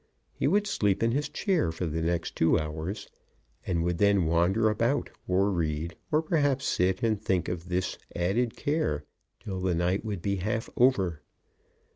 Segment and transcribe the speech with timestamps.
[0.33, 3.07] He would sleep in his chair for the next two hours,
[3.67, 8.55] and would then wander about, or read, or perhaps sit and think of this added
[8.55, 9.03] care
[9.39, 11.21] till the night would be half over.